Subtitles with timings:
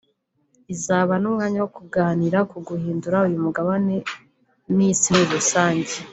[0.73, 3.95] izaba n’umwanya wo kuganira ku guhindura uyu mugabane
[4.75, 5.95] n’Isi muri rusange